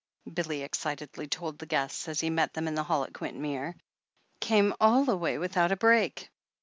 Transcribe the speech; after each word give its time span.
Billy 0.33 0.63
excitedly 0.63 1.27
told 1.27 1.59
the 1.59 1.67
guests, 1.67 2.07
as 2.07 2.21
he 2.21 2.31
met 2.31 2.55
them 2.55 2.67
in 2.67 2.73
the 2.73 2.81
hall 2.81 3.03
at 3.03 3.13
Quintmere. 3.13 3.75
"Came 4.39 4.73
all 4.81 5.05
the 5.05 5.15
way 5.15 5.37
without 5.37 5.71
a 5.71 5.75
break." 5.77 6.31